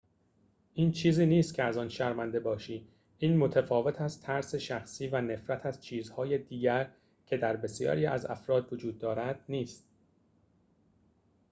این 0.73 0.91
چیزی 0.91 1.25
نیست 1.25 1.53
که 1.53 1.63
از 1.63 1.77
آن 1.77 1.89
شرمنده 1.89 2.39
باشی 2.39 2.87
این 3.19 3.37
متفاوت 3.37 4.01
از 4.01 4.21
ترس 4.21 4.55
شخصی 4.55 5.07
و 5.07 5.21
نفرت 5.21 5.65
از 5.65 5.83
چیزهای 5.83 6.37
دیگر 6.37 6.91
که 7.27 7.37
در 7.37 7.55
بسیاری 7.55 8.05
از 8.05 8.25
افراد 8.25 8.73
وجود 8.73 8.99
دارد 8.99 9.43
نیست 9.49 9.89